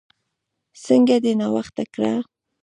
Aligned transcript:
څنګه 0.85 1.15
دې 1.23 1.33
ناوخته 1.41 1.83
کړه؟ 1.93 2.13